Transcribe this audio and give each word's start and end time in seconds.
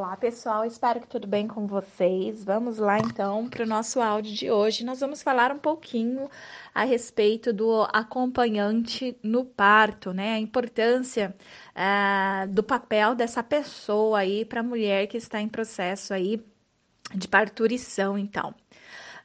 Olá, 0.00 0.16
pessoal, 0.16 0.64
espero 0.64 0.98
que 0.98 1.06
tudo 1.06 1.26
bem 1.26 1.46
com 1.46 1.66
vocês. 1.66 2.42
Vamos 2.42 2.78
lá 2.78 2.98
então 2.98 3.46
para 3.50 3.64
o 3.64 3.66
nosso 3.66 4.00
áudio 4.00 4.32
de 4.34 4.50
hoje. 4.50 4.82
Nós 4.82 4.98
vamos 4.98 5.22
falar 5.22 5.52
um 5.52 5.58
pouquinho 5.58 6.26
a 6.74 6.84
respeito 6.84 7.52
do 7.52 7.82
acompanhante 7.82 9.14
no 9.22 9.44
parto, 9.44 10.14
né? 10.14 10.32
A 10.32 10.38
importância 10.38 11.36
uh, 11.76 12.48
do 12.48 12.62
papel 12.62 13.14
dessa 13.14 13.42
pessoa 13.42 14.20
aí 14.20 14.42
para 14.42 14.60
a 14.60 14.62
mulher 14.62 15.06
que 15.06 15.18
está 15.18 15.38
em 15.38 15.48
processo 15.50 16.14
aí 16.14 16.42
de 17.14 17.28
parturição, 17.28 18.16
então. 18.16 18.54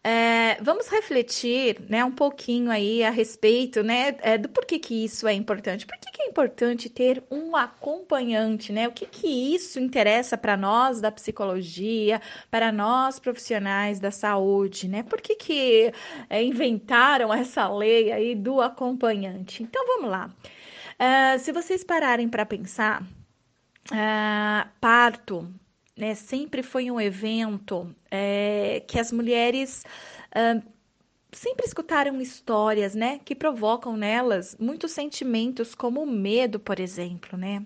É, 0.07 0.61
vamos 0.61 0.87
refletir 0.87 1.81
né, 1.89 2.05
um 2.05 2.11
pouquinho 2.11 2.69
aí 2.69 3.03
a 3.03 3.09
respeito 3.09 3.81
né, 3.81 4.15
é, 4.21 4.37
do 4.37 4.47
porquê 4.47 4.77
que 4.77 5.03
isso 5.03 5.27
é 5.27 5.33
importante. 5.33 5.83
Por 5.83 5.97
que, 5.97 6.11
que 6.11 6.21
é 6.21 6.27
importante 6.27 6.91
ter 6.91 7.23
um 7.31 7.55
acompanhante? 7.55 8.71
Né? 8.71 8.87
O 8.87 8.91
que, 8.91 9.07
que 9.07 9.27
isso 9.27 9.79
interessa 9.79 10.37
para 10.37 10.55
nós 10.55 11.01
da 11.01 11.11
psicologia, 11.11 12.21
para 12.51 12.71
nós 12.71 13.17
profissionais 13.17 13.99
da 13.99 14.11
saúde? 14.11 14.87
Né? 14.87 15.01
Por 15.01 15.19
que, 15.19 15.33
que 15.33 15.91
é, 16.29 16.43
inventaram 16.43 17.33
essa 17.33 17.67
lei 17.67 18.11
aí 18.11 18.35
do 18.35 18.61
acompanhante? 18.61 19.63
Então 19.63 19.87
vamos 19.87 20.11
lá. 20.11 20.29
Uh, 20.99 21.39
se 21.39 21.51
vocês 21.51 21.83
pararem 21.83 22.29
para 22.29 22.45
pensar, 22.45 23.01
uh, 23.01 24.69
parto 24.79 25.51
né, 25.97 26.15
sempre 26.15 26.61
foi 26.61 26.91
um 26.91 26.99
evento 26.99 27.95
é, 28.11 28.83
que 28.87 28.99
as 28.99 29.11
mulheres 29.11 29.83
sempre 31.35 31.65
escutaram 31.65 32.21
histórias, 32.21 32.95
né, 32.95 33.19
que 33.23 33.35
provocam 33.35 33.95
nelas 33.97 34.55
muitos 34.59 34.91
sentimentos, 34.91 35.75
como 35.75 36.01
o 36.01 36.07
medo, 36.07 36.59
por 36.59 36.79
exemplo, 36.79 37.37
né. 37.37 37.63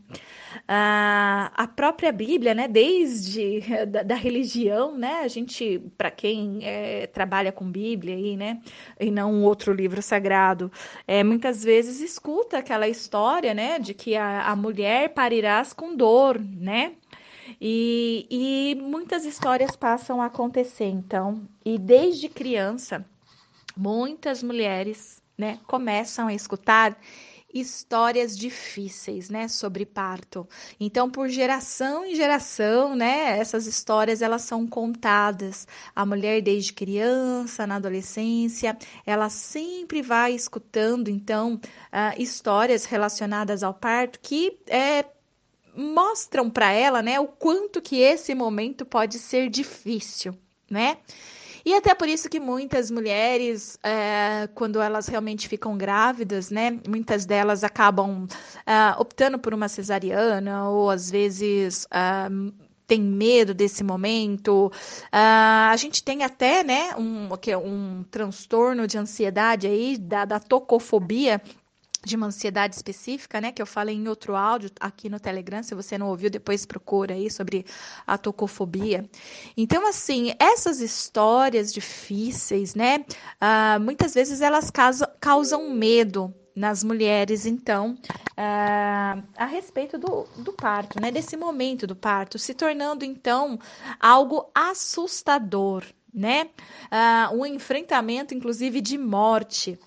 Uh, 0.68 1.52
a 1.56 1.70
própria 1.76 2.12
Bíblia, 2.12 2.54
né, 2.54 2.68
desde 2.68 3.62
da, 3.88 4.04
da 4.04 4.16
religião, 4.16 4.98
né, 4.98 5.20
a 5.22 5.28
gente, 5.28 5.80
para 5.98 6.10
quem 6.10 6.60
é, 6.64 7.08
trabalha 7.08 7.52
com 7.52 7.72
Bíblia 7.72 8.16
aí, 8.16 8.36
né, 8.36 8.60
e 9.00 9.12
não 9.12 9.32
um 9.32 9.44
outro 9.44 9.72
livro 9.72 10.02
sagrado, 10.02 10.72
é, 11.08 11.24
muitas 11.24 11.64
vezes 11.64 12.02
escuta 12.02 12.58
aquela 12.58 12.88
história, 12.88 13.54
né, 13.54 13.78
de 13.78 13.94
que 13.94 14.16
a, 14.16 14.48
a 14.48 14.56
mulher 14.56 15.10
parirás 15.10 15.74
com 15.74 15.96
dor, 15.96 16.40
né, 16.40 16.94
e, 17.62 18.26
e 18.30 18.76
muitas 18.82 19.26
histórias 19.26 19.76
passam 19.76 20.22
a 20.22 20.28
acontecer, 20.28 20.86
então. 20.86 21.48
E 21.66 21.78
desde 21.78 22.30
criança, 22.30 23.06
muitas 23.76 24.42
mulheres 24.42 25.22
né, 25.38 25.60
começam 25.68 26.28
a 26.28 26.34
escutar 26.34 26.98
histórias 27.54 28.38
difíceis, 28.38 29.30
né, 29.30 29.48
sobre 29.48 29.86
parto. 29.86 30.48
Então, 30.80 31.10
por 31.10 31.28
geração 31.28 32.06
em 32.06 32.14
geração, 32.16 32.96
né, 32.96 33.40
essas 33.40 33.66
histórias 33.66 34.22
elas 34.22 34.44
são 34.44 34.68
contadas. 34.68 35.68
A 35.96 36.06
mulher 36.06 36.42
desde 36.42 36.72
criança, 36.74 37.66
na 37.66 37.78
adolescência, 37.78 38.78
ela 39.06 39.30
sempre 39.30 40.02
vai 40.02 40.34
escutando, 40.34 41.10
então, 41.10 41.56
uh, 41.56 42.22
histórias 42.22 42.86
relacionadas 42.86 43.64
ao 43.64 43.74
parto 43.74 44.20
que 44.20 44.60
é 44.68 45.04
mostram 45.80 46.50
para 46.50 46.72
ela, 46.72 47.02
né, 47.02 47.20
o 47.20 47.28
quanto 47.28 47.82
que 47.82 48.02
esse 48.02 48.36
momento 48.36 48.86
pode 48.86 49.18
ser 49.18 49.50
difícil, 49.50 50.36
né? 50.70 50.98
E 51.66 51.74
até 51.74 51.94
por 51.94 52.08
isso 52.08 52.30
que 52.30 52.40
muitas 52.40 52.90
mulheres, 52.90 53.78
é, 53.84 54.50
quando 54.56 54.82
elas 54.82 55.08
realmente 55.08 55.48
ficam 55.48 55.78
grávidas, 55.78 56.50
né, 56.50 56.80
muitas 56.88 57.26
delas 57.26 57.64
acabam 57.64 58.28
é, 58.66 59.00
optando 59.00 59.38
por 59.38 59.54
uma 59.54 59.68
cesariana 59.68 60.70
ou 60.70 60.90
às 60.90 61.12
vezes 61.12 61.86
é, 61.92 62.30
tem 62.90 63.00
medo 63.00 63.54
desse 63.54 63.84
momento. 63.84 64.72
Uh, 65.14 65.70
a 65.70 65.76
gente 65.78 66.04
tem 66.04 66.24
até, 66.24 66.64
né, 66.64 66.96
um, 66.98 67.30
um 67.64 68.04
transtorno 68.10 68.88
de 68.88 68.98
ansiedade 68.98 69.68
aí, 69.68 69.96
da, 69.96 70.26
da 70.26 70.40
tocofobia, 70.40 71.40
de 72.06 72.16
uma 72.16 72.28
ansiedade 72.28 72.76
específica, 72.76 73.42
né, 73.42 73.52
que 73.52 73.62
eu 73.62 73.66
falei 73.66 73.96
em 73.96 74.08
outro 74.08 74.36
áudio 74.36 74.72
aqui 74.80 75.10
no 75.10 75.20
Telegram, 75.20 75.62
se 75.62 75.76
você 75.76 75.98
não 75.98 76.08
ouviu, 76.08 76.30
depois 76.30 76.66
procura 76.66 77.14
aí 77.14 77.30
sobre 77.30 77.66
a 78.08 78.18
tocofobia. 78.18 79.10
Então, 79.58 79.88
assim, 79.88 80.34
essas 80.40 80.80
histórias 80.80 81.74
difíceis, 81.74 82.74
né, 82.74 83.06
uh, 83.42 83.80
muitas 83.82 84.14
vezes 84.14 84.42
elas 84.42 84.72
causam, 85.20 85.70
medo 85.70 86.34
nas 86.56 86.84
mulheres, 86.84 87.46
então, 87.46 87.98
uh, 88.32 89.24
a 89.38 89.46
respeito 89.46 89.98
do, 89.98 90.26
do 90.38 90.54
parto, 90.54 91.00
né, 91.00 91.12
desse 91.12 91.38
momento 91.38 91.86
do 91.86 91.96
parto, 91.96 92.40
se 92.40 92.54
tornando, 92.54 93.04
então, 93.06 93.60
algo 94.00 94.50
assustador, 94.54 95.84
né, 96.14 96.50
uh, 96.86 97.36
um 97.36 97.46
enfrentamento, 97.46 98.34
inclusive, 98.34 98.82
de 98.82 98.98
morte, 98.98 99.78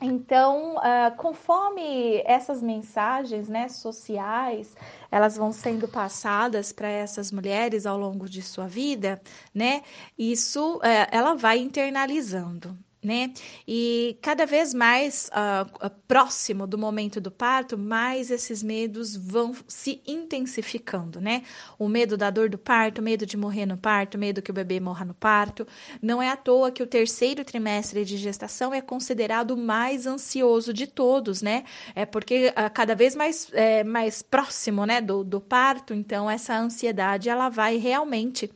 então, 0.00 0.76
uh, 0.76 1.16
conforme 1.16 2.22
essas 2.24 2.62
mensagens 2.62 3.48
né, 3.48 3.68
sociais 3.68 4.76
elas 5.10 5.36
vão 5.36 5.52
sendo 5.52 5.88
passadas 5.88 6.72
para 6.72 6.88
essas 6.88 7.32
mulheres 7.32 7.84
ao 7.84 7.98
longo 7.98 8.28
de 8.28 8.40
sua 8.42 8.68
vida, 8.68 9.20
né? 9.52 9.82
Isso 10.16 10.76
uh, 10.76 10.80
ela 11.10 11.34
vai 11.34 11.58
internalizando 11.58 12.78
né? 13.02 13.32
E 13.66 14.18
cada 14.20 14.44
vez 14.44 14.74
mais 14.74 15.30
uh, 15.30 15.90
próximo 16.06 16.66
do 16.66 16.76
momento 16.76 17.20
do 17.20 17.30
parto, 17.30 17.78
mais 17.78 18.30
esses 18.30 18.62
medos 18.62 19.16
vão 19.16 19.54
se 19.68 20.02
intensificando, 20.06 21.20
né? 21.20 21.42
O 21.78 21.88
medo 21.88 22.16
da 22.16 22.30
dor 22.30 22.48
do 22.48 22.58
parto, 22.58 23.00
medo 23.00 23.24
de 23.24 23.36
morrer 23.36 23.66
no 23.66 23.76
parto, 23.76 24.18
medo 24.18 24.42
que 24.42 24.50
o 24.50 24.54
bebê 24.54 24.80
morra 24.80 25.04
no 25.04 25.14
parto. 25.14 25.66
Não 26.02 26.20
é 26.20 26.28
à 26.28 26.36
toa 26.36 26.70
que 26.72 26.82
o 26.82 26.86
terceiro 26.86 27.44
trimestre 27.44 28.04
de 28.04 28.16
gestação 28.16 28.74
é 28.74 28.80
considerado 28.80 29.52
o 29.52 29.56
mais 29.56 30.06
ansioso 30.06 30.72
de 30.72 30.86
todos, 30.86 31.40
né? 31.40 31.64
É 31.94 32.04
porque 32.04 32.48
uh, 32.48 32.72
cada 32.74 32.94
vez 32.94 33.14
mais, 33.14 33.48
é, 33.52 33.84
mais 33.84 34.22
próximo, 34.22 34.84
né, 34.84 35.00
do, 35.00 35.22
do 35.22 35.40
parto, 35.40 35.94
então 35.94 36.28
essa 36.28 36.58
ansiedade 36.58 37.28
ela 37.28 37.48
vai 37.48 37.76
realmente 37.76 38.50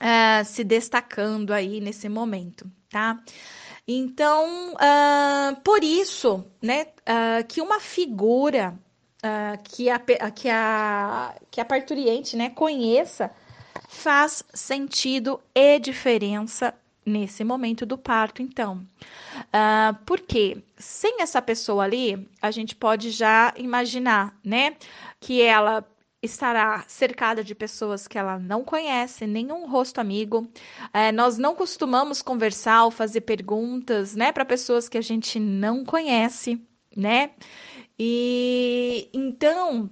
uh, 0.00 0.44
se 0.44 0.64
destacando 0.64 1.52
aí 1.52 1.80
nesse 1.80 2.08
momento, 2.08 2.70
tá? 2.90 3.18
Então, 3.86 4.74
uh, 4.74 5.60
por 5.62 5.82
isso, 5.82 6.44
né, 6.60 6.88
uh, 7.00 7.46
que 7.46 7.60
uma 7.60 7.80
figura 7.80 8.78
uh, 9.24 9.62
que, 9.64 9.88
a, 9.88 9.98
que, 10.30 10.48
a, 10.48 11.34
que 11.50 11.60
a 11.60 11.64
parturiente 11.64 12.36
né, 12.36 12.50
conheça 12.50 13.30
faz 13.88 14.44
sentido 14.52 15.40
e 15.54 15.78
diferença 15.78 16.74
nesse 17.04 17.42
momento 17.42 17.86
do 17.86 17.96
parto, 17.96 18.42
então. 18.42 18.86
Uh, 19.36 19.96
porque 20.04 20.62
sem 20.76 21.22
essa 21.22 21.40
pessoa 21.40 21.84
ali, 21.84 22.28
a 22.40 22.50
gente 22.50 22.76
pode 22.76 23.10
já 23.10 23.54
imaginar, 23.56 24.36
né, 24.44 24.76
que 25.18 25.40
ela 25.40 25.84
estará 26.28 26.84
cercada 26.86 27.42
de 27.42 27.54
pessoas 27.54 28.06
que 28.06 28.18
ela 28.18 28.38
não 28.38 28.64
conhece, 28.64 29.26
nenhum 29.26 29.68
rosto 29.68 30.00
amigo. 30.00 30.48
É, 30.92 31.10
nós 31.12 31.38
não 31.38 31.54
costumamos 31.54 32.22
conversar 32.22 32.84
ou 32.84 32.90
fazer 32.90 33.22
perguntas, 33.22 34.14
né, 34.14 34.32
para 34.32 34.44
pessoas 34.44 34.88
que 34.88 34.98
a 34.98 35.02
gente 35.02 35.40
não 35.40 35.84
conhece, 35.84 36.60
né? 36.96 37.30
E 37.98 39.08
então 39.12 39.90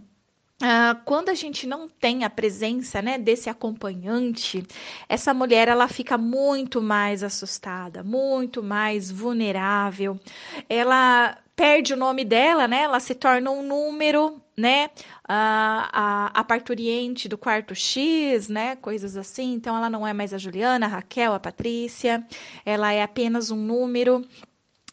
Uh, 0.56 0.96
quando 1.04 1.28
a 1.28 1.34
gente 1.34 1.66
não 1.66 1.86
tem 1.86 2.24
a 2.24 2.30
presença 2.30 3.02
né, 3.02 3.18
desse 3.18 3.50
acompanhante, 3.50 4.66
essa 5.06 5.34
mulher 5.34 5.68
ela 5.68 5.86
fica 5.86 6.16
muito 6.16 6.80
mais 6.80 7.22
assustada, 7.22 8.02
muito 8.02 8.62
mais 8.62 9.10
vulnerável. 9.10 10.18
Ela 10.66 11.36
perde 11.54 11.92
o 11.92 11.96
nome 11.96 12.24
dela, 12.24 12.66
né? 12.66 12.82
Ela 12.82 13.00
se 13.00 13.14
torna 13.14 13.50
um 13.50 13.62
número, 13.62 14.40
né? 14.56 14.90
A, 15.28 16.30
a, 16.34 16.40
a 16.40 16.44
parturiente 16.44 17.28
do 17.28 17.36
quarto 17.36 17.74
X, 17.74 18.48
né? 18.48 18.76
Coisas 18.76 19.16
assim. 19.16 19.52
Então, 19.52 19.76
ela 19.76 19.90
não 19.90 20.06
é 20.06 20.12
mais 20.12 20.32
a 20.32 20.38
Juliana, 20.38 20.86
a 20.86 20.88
Raquel, 20.88 21.34
a 21.34 21.40
Patrícia. 21.40 22.26
Ela 22.64 22.92
é 22.92 23.02
apenas 23.02 23.50
um 23.50 23.56
número. 23.56 24.24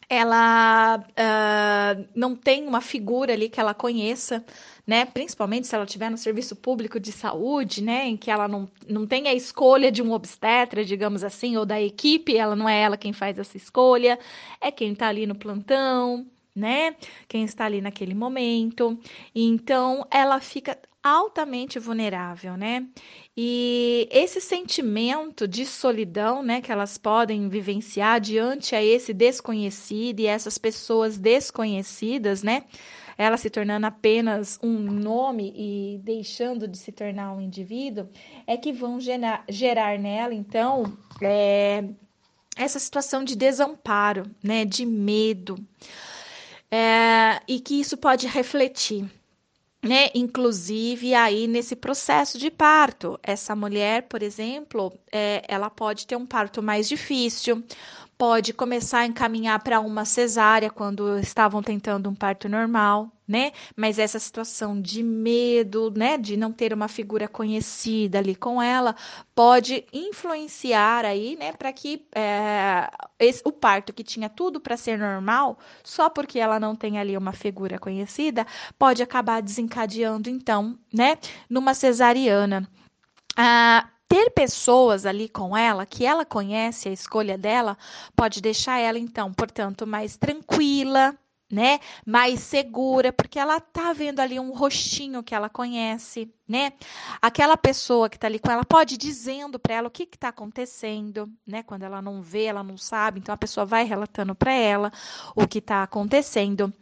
Ela 0.08 0.98
uh, 0.98 2.08
não 2.14 2.36
tem 2.36 2.68
uma 2.68 2.82
figura 2.82 3.32
ali 3.32 3.48
que 3.48 3.58
ela 3.58 3.72
conheça, 3.72 4.44
né? 4.86 5.06
Principalmente 5.06 5.66
se 5.66 5.74
ela 5.74 5.84
estiver 5.84 6.10
no 6.10 6.18
serviço 6.18 6.54
público 6.54 7.00
de 7.00 7.10
saúde, 7.10 7.82
né? 7.82 8.06
Em 8.06 8.16
que 8.16 8.30
ela 8.30 8.46
não, 8.46 8.68
não 8.86 9.06
tem 9.06 9.28
a 9.28 9.34
escolha 9.34 9.90
de 9.90 10.02
um 10.02 10.12
obstetra, 10.12 10.84
digamos 10.84 11.24
assim, 11.24 11.56
ou 11.56 11.64
da 11.64 11.80
equipe, 11.80 12.36
ela 12.36 12.54
não 12.54 12.68
é 12.68 12.82
ela 12.82 12.98
quem 12.98 13.14
faz 13.14 13.38
essa 13.38 13.56
escolha, 13.56 14.18
é 14.60 14.70
quem 14.70 14.92
está 14.92 15.08
ali 15.08 15.26
no 15.26 15.34
plantão, 15.34 16.26
né? 16.54 16.94
Quem 17.28 17.44
está 17.44 17.64
ali 17.64 17.80
naquele 17.80 18.14
momento. 18.14 18.98
Então, 19.34 20.06
ela 20.10 20.40
fica 20.40 20.78
altamente 21.02 21.78
vulnerável, 21.78 22.56
né? 22.56 22.86
E 23.36 24.08
esse 24.10 24.40
sentimento 24.40 25.46
de 25.46 25.66
solidão, 25.66 26.42
né, 26.42 26.62
que 26.62 26.72
elas 26.72 26.96
podem 26.96 27.48
vivenciar 27.48 28.20
diante 28.20 28.74
a 28.74 28.82
esse 28.82 29.12
desconhecido 29.12 30.20
e 30.20 30.26
essas 30.26 30.56
pessoas 30.56 31.18
desconhecidas, 31.18 32.42
né? 32.42 32.64
ela 33.16 33.36
se 33.36 33.48
tornando 33.48 33.86
apenas 33.86 34.58
um 34.62 34.78
nome 34.80 35.52
e 35.56 36.00
deixando 36.02 36.66
de 36.66 36.76
se 36.76 36.92
tornar 36.92 37.32
um 37.32 37.40
indivíduo, 37.40 38.08
é 38.46 38.56
que 38.56 38.72
vão 38.72 39.00
gerar, 39.00 39.44
gerar 39.48 39.98
nela, 39.98 40.34
então, 40.34 40.96
é, 41.22 41.84
essa 42.56 42.78
situação 42.78 43.24
de 43.24 43.36
desamparo, 43.36 44.24
né, 44.42 44.64
de 44.64 44.84
medo, 44.84 45.56
é, 46.74 47.40
e 47.46 47.60
que 47.60 47.80
isso 47.80 47.96
pode 47.96 48.26
refletir 48.26 49.08
né? 49.84 50.08
Inclusive 50.14 51.14
aí 51.14 51.46
nesse 51.46 51.76
processo 51.76 52.38
de 52.38 52.50
parto, 52.50 53.18
essa 53.22 53.54
mulher, 53.54 54.04
por 54.04 54.22
exemplo, 54.22 54.92
é, 55.12 55.44
ela 55.46 55.68
pode 55.68 56.06
ter 56.06 56.16
um 56.16 56.26
parto 56.26 56.62
mais 56.62 56.88
difícil, 56.88 57.62
pode 58.16 58.52
começar 58.54 59.00
a 59.00 59.06
encaminhar 59.06 59.62
para 59.62 59.80
uma 59.80 60.04
cesárea 60.04 60.70
quando 60.70 61.18
estavam 61.18 61.62
tentando 61.62 62.08
um 62.08 62.14
parto 62.14 62.48
normal, 62.48 63.12
né? 63.26 63.52
Mas 63.76 63.98
essa 63.98 64.18
situação 64.18 64.80
de 64.80 65.02
medo, 65.02 65.92
né, 65.96 66.18
de 66.18 66.36
não 66.36 66.52
ter 66.52 66.72
uma 66.72 66.88
figura 66.88 67.26
conhecida 67.26 68.18
ali 68.18 68.34
com 68.34 68.60
ela, 68.60 68.94
pode 69.34 69.84
influenciar 69.92 71.04
aí, 71.04 71.36
né, 71.36 71.52
para 71.52 71.72
que 71.72 72.06
é, 72.14 72.90
esse, 73.18 73.42
o 73.44 73.52
parto 73.52 73.92
que 73.92 74.04
tinha 74.04 74.28
tudo 74.28 74.60
para 74.60 74.76
ser 74.76 74.98
normal, 74.98 75.58
só 75.82 76.10
porque 76.10 76.38
ela 76.38 76.60
não 76.60 76.76
tem 76.76 76.98
ali 76.98 77.16
uma 77.16 77.32
figura 77.32 77.78
conhecida, 77.78 78.46
pode 78.78 79.02
acabar 79.02 79.40
desencadeando 79.40 80.28
então, 80.28 80.78
né, 80.92 81.18
numa 81.48 81.74
cesariana. 81.74 82.68
Ah, 83.36 83.88
ter 84.08 84.30
pessoas 84.30 85.06
ali 85.06 85.28
com 85.28 85.56
ela, 85.56 85.84
que 85.84 86.06
ela 86.06 86.24
conhece 86.24 86.88
a 86.88 86.92
escolha 86.92 87.36
dela, 87.36 87.76
pode 88.14 88.40
deixar 88.40 88.78
ela, 88.78 88.98
então, 88.98 89.32
portanto, 89.32 89.86
mais 89.86 90.16
tranquila, 90.16 91.16
né? 91.54 91.78
Mais 92.04 92.40
segura, 92.40 93.12
porque 93.12 93.38
ela 93.38 93.60
tá 93.60 93.92
vendo 93.92 94.20
ali 94.20 94.38
um 94.38 94.52
rostinho 94.52 95.22
que 95.22 95.34
ela 95.34 95.48
conhece, 95.48 96.28
né? 96.46 96.72
Aquela 97.22 97.56
pessoa 97.56 98.10
que 98.10 98.18
tá 98.18 98.26
ali 98.26 98.38
com 98.38 98.50
ela 98.50 98.64
pode 98.64 98.96
ir 98.96 98.98
dizendo 98.98 99.58
para 99.58 99.74
ela 99.74 99.88
o 99.88 99.90
que 99.90 100.04
que 100.04 100.18
tá 100.18 100.28
acontecendo, 100.28 101.30
né? 101.46 101.62
Quando 101.62 101.84
ela 101.84 102.02
não 102.02 102.20
vê, 102.20 102.44
ela 102.44 102.64
não 102.64 102.76
sabe, 102.76 103.20
então 103.20 103.34
a 103.34 103.38
pessoa 103.38 103.64
vai 103.64 103.84
relatando 103.84 104.34
para 104.34 104.52
ela 104.52 104.92
o 105.34 105.46
que 105.46 105.60
tá 105.60 105.82
acontecendo 105.82 106.72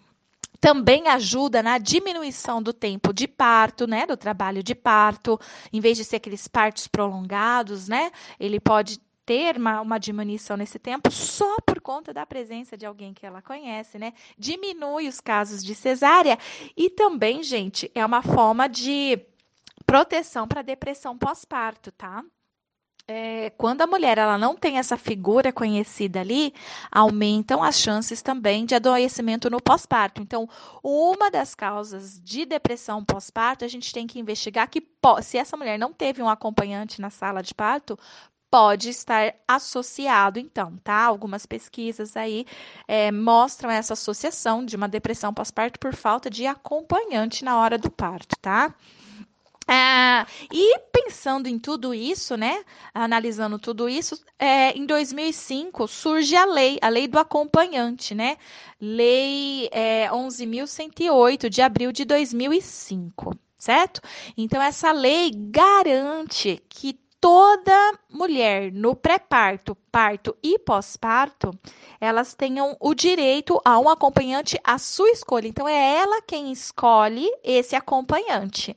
também 0.61 1.09
ajuda 1.09 1.61
na 1.61 1.77
diminuição 1.77 2.63
do 2.63 2.73
tempo 2.73 3.13
de 3.13 3.27
parto, 3.27 3.85
né, 3.85 4.07
do 4.07 4.17
trabalho 4.17 4.63
de 4.63 4.77
parto, 4.77 5.37
em 5.73 5.81
vez 5.81 5.97
de 5.99 6.05
ser 6.05 6.17
aqueles 6.17 6.47
partos 6.47 6.87
prolongados, 6.87 7.89
né, 7.89 8.13
ele 8.39 8.61
pode 8.61 9.01
ter 9.25 9.57
uma, 9.57 9.81
uma 9.81 9.99
diminuição 9.99 10.57
nesse 10.57 10.79
tempo 10.79 11.11
só 11.11 11.57
por 11.65 11.81
conta 11.81 12.13
da 12.13 12.27
presença 12.27 12.77
de 12.77 12.87
alguém 12.87 13.15
que 13.15 13.25
ela 13.25 13.41
conhece, 13.43 13.99
né? 13.99 14.13
Diminui 14.37 15.09
os 15.09 15.21
casos 15.21 15.63
de 15.63 15.75
cesárea 15.75 16.39
e 16.77 16.91
também, 16.91 17.43
gente, 17.43 17.91
é 17.95 18.05
uma 18.05 18.23
forma 18.23 18.69
de 18.69 19.19
proteção 19.87 20.47
para 20.49 20.63
depressão 20.63 21.17
pós-parto, 21.17 21.93
tá? 21.93 22.25
É, 23.07 23.51
quando 23.51 23.83
a 23.83 23.87
mulher 23.87 24.17
ela 24.17 24.39
não 24.39 24.57
tem 24.57 24.79
essa 24.79 24.97
figura 24.97 25.53
conhecida 25.53 26.21
ali, 26.21 26.55
aumentam 26.91 27.63
as 27.63 27.77
chances 27.77 28.23
também 28.23 28.65
de 28.65 28.77
adoecimento 28.77 29.51
no 29.51 29.61
pós-parto. 29.61 30.23
Então, 30.23 30.49
uma 30.83 31.29
das 31.31 31.53
causas 31.55 32.21
de 32.23 32.47
depressão 32.47 33.05
pós-parto, 33.05 33.65
a 33.65 33.69
gente 33.69 33.93
tem 33.93 34.07
que 34.07 34.21
investigar 34.21 34.69
que 34.69 34.87
se 35.23 35.37
essa 35.37 35.57
mulher 35.57 35.79
não 35.79 35.93
teve 35.93 36.23
um 36.23 36.29
acompanhante 36.29 37.01
na 37.01 37.11
sala 37.11 37.43
de 37.43 37.53
parto, 37.53 37.99
pode 38.53 38.91
estar 38.91 39.35
associado, 39.49 40.39
então, 40.39 40.77
tá? 40.85 41.07
Algumas 41.07 41.47
pesquisas 41.47 42.15
aí 42.19 42.45
é, 42.87 43.11
mostram 43.11 43.71
essa 43.71 43.95
associação 43.95 44.63
de 44.63 44.77
uma 44.77 44.87
depressão 44.87 45.33
pós-parto 45.33 45.79
por 45.81 45.95
falta 45.95 46.29
de 46.29 46.47
acompanhante 46.47 47.47
na 47.47 47.57
hora 47.57 47.79
do 47.79 47.91
parto, 47.91 48.37
tá? 48.43 48.75
É, 49.67 50.27
e 50.53 50.79
pensando 50.93 51.47
em 51.47 51.59
tudo 51.59 51.95
isso, 51.95 52.37
né, 52.37 52.63
analisando 52.93 53.59
tudo 53.59 53.89
isso, 53.89 54.23
é, 54.39 54.77
em 54.77 54.85
2005 54.85 55.89
surge 55.89 56.37
a 56.37 56.45
lei, 56.45 56.79
a 56.83 56.91
lei 56.91 57.09
do 57.09 57.19
acompanhante, 57.19 58.15
né, 58.15 58.37
lei 58.79 59.71
é, 59.73 60.11
11.108 60.11 61.49
de 61.49 61.63
abril 61.63 61.91
de 61.91 62.05
2005, 62.05 63.35
certo? 63.57 64.03
Então 64.37 64.61
essa 64.61 64.93
lei 64.93 65.31
garante 65.33 66.63
que 66.69 67.01
toda 67.23 67.95
mulher 68.11 68.73
no 68.73 68.97
pré-parto, 68.97 69.77
parto 69.93 70.37
e 70.43 70.59
pós-parto, 70.59 71.57
elas 72.01 72.35
tenham 72.35 72.77
o 72.81 72.93
direito 72.95 73.61
a 73.65 73.79
um 73.79 73.89
acompanhante 73.89 74.59
à 74.65 74.77
sua 74.77 75.09
escolha. 75.11 75.47
Então 75.47 75.69
é 75.69 75.99
ela 75.99 76.21
quem 76.21 76.51
escolhe 76.51 77.31
esse 77.45 77.77
acompanhante. 77.77 78.77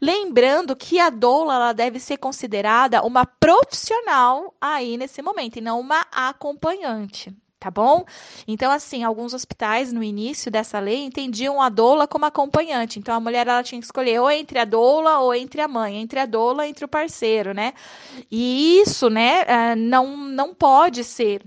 Lembrando 0.00 0.74
que 0.74 0.98
a 0.98 1.08
doula 1.08 1.54
ela 1.54 1.72
deve 1.72 2.00
ser 2.00 2.16
considerada 2.16 3.00
uma 3.06 3.24
profissional 3.24 4.52
aí 4.60 4.96
nesse 4.96 5.22
momento 5.22 5.58
e 5.58 5.60
não 5.60 5.78
uma 5.78 6.04
acompanhante 6.10 7.32
tá 7.64 7.70
bom? 7.70 8.04
Então, 8.46 8.70
assim, 8.70 9.02
alguns 9.04 9.32
hospitais 9.32 9.90
no 9.90 10.02
início 10.02 10.50
dessa 10.50 10.78
lei 10.78 11.02
entendiam 11.02 11.62
a 11.62 11.70
doula 11.70 12.06
como 12.06 12.26
acompanhante. 12.26 12.98
Então, 12.98 13.14
a 13.14 13.20
mulher 13.20 13.46
ela 13.46 13.62
tinha 13.62 13.80
que 13.80 13.86
escolher 13.86 14.20
ou 14.20 14.30
entre 14.30 14.58
a 14.58 14.66
doula 14.66 15.18
ou 15.20 15.34
entre 15.34 15.62
a 15.62 15.68
mãe, 15.68 15.96
entre 15.96 16.20
a 16.20 16.26
doula 16.26 16.68
entre 16.68 16.84
o 16.84 16.88
parceiro, 16.88 17.54
né? 17.54 17.72
E 18.30 18.80
isso, 18.80 19.08
né, 19.08 19.44
eh, 19.46 19.76
não, 19.76 20.14
não 20.14 20.54
pode 20.54 21.02
ser 21.04 21.42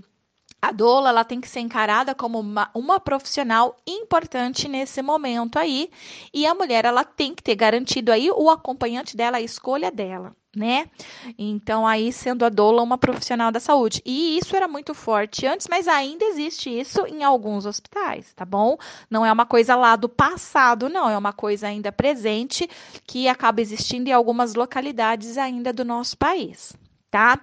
a 0.60 0.72
doula 0.72 1.10
ela 1.10 1.22
tem 1.22 1.40
que 1.40 1.48
ser 1.48 1.60
encarada 1.60 2.16
como 2.16 2.40
uma, 2.40 2.68
uma, 2.74 2.98
profissional 2.98 3.76
importante 3.86 4.66
nesse 4.66 5.00
momento 5.00 5.56
aí 5.56 5.88
e 6.34 6.44
a 6.48 6.52
mulher 6.52 6.84
ela 6.84 7.04
tem 7.04 7.32
que 7.32 7.44
ter 7.44 7.54
garantido 7.54 8.10
aí 8.10 8.28
o 8.28 8.50
acompanhante 8.50 9.16
dela, 9.16 9.36
a 9.36 9.40
escolha 9.40 9.88
dela 9.88 10.34
né? 10.58 10.90
Então, 11.38 11.86
aí 11.86 12.12
sendo 12.12 12.44
a 12.44 12.48
doula 12.48 12.82
uma 12.82 12.98
profissional 12.98 13.52
da 13.52 13.60
saúde. 13.60 14.02
E 14.04 14.36
isso 14.38 14.56
era 14.56 14.66
muito 14.66 14.92
forte 14.92 15.46
antes, 15.46 15.66
mas 15.68 15.86
ainda 15.86 16.24
existe 16.24 16.68
isso 16.68 17.06
em 17.06 17.22
alguns 17.22 17.64
hospitais, 17.64 18.32
tá 18.34 18.44
bom? 18.44 18.76
Não 19.08 19.24
é 19.24 19.32
uma 19.32 19.46
coisa 19.46 19.76
lá 19.76 19.96
do 19.96 20.08
passado, 20.08 20.88
não, 20.88 21.08
é 21.08 21.16
uma 21.16 21.32
coisa 21.32 21.68
ainda 21.68 21.92
presente 21.92 22.68
que 23.06 23.28
acaba 23.28 23.60
existindo 23.60 24.10
em 24.10 24.12
algumas 24.12 24.54
localidades 24.54 25.38
ainda 25.38 25.72
do 25.72 25.84
nosso 25.84 26.16
país, 26.18 26.74
tá? 27.10 27.40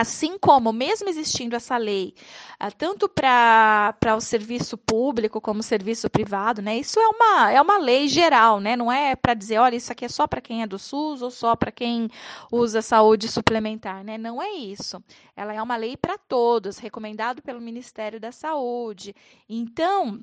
Assim 0.00 0.38
como, 0.38 0.72
mesmo 0.72 1.08
existindo 1.08 1.54
essa 1.54 1.76
lei, 1.76 2.14
ah, 2.58 2.70
tanto 2.70 3.08
para 3.08 4.16
o 4.16 4.20
serviço 4.20 4.78
público 4.78 5.40
como 5.40 5.62
serviço 5.62 6.08
privado, 6.08 6.62
né? 6.62 6.78
Isso 6.78 6.98
é 6.98 7.08
uma, 7.08 7.50
é 7.52 7.60
uma 7.60 7.78
lei 7.78 8.08
geral, 8.08 8.60
né? 8.60 8.76
Não 8.76 8.90
é 8.90 9.14
para 9.14 9.34
dizer, 9.34 9.58
olha, 9.58 9.76
isso 9.76 9.92
aqui 9.92 10.04
é 10.04 10.08
só 10.08 10.26
para 10.26 10.40
quem 10.40 10.62
é 10.62 10.66
do 10.66 10.78
SUS 10.78 11.22
ou 11.22 11.30
só 11.30 11.54
para 11.54 11.70
quem 11.70 12.08
usa 12.50 12.80
saúde 12.80 13.28
suplementar, 13.28 14.02
né? 14.04 14.16
Não 14.16 14.40
é 14.42 14.50
isso. 14.50 15.02
Ela 15.36 15.54
é 15.54 15.62
uma 15.62 15.76
lei 15.76 15.96
para 15.96 16.16
todos, 16.16 16.78
recomendado 16.78 17.42
pelo 17.42 17.60
Ministério 17.60 18.20
da 18.20 18.32
Saúde. 18.32 19.14
Então, 19.48 20.20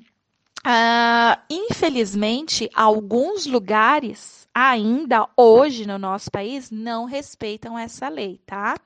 uh, 0.66 1.40
infelizmente, 1.48 2.68
alguns 2.74 3.46
lugares 3.46 4.40
ainda 4.54 5.28
hoje 5.36 5.86
no 5.86 5.98
nosso 5.98 6.30
país 6.30 6.70
não 6.70 7.04
respeitam 7.04 7.78
essa 7.78 8.08
lei, 8.08 8.40
tá? 8.44 8.76